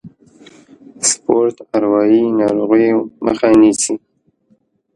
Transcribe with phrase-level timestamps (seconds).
[1.09, 3.93] سپورت اروايي ناروغیو مخه نیسي.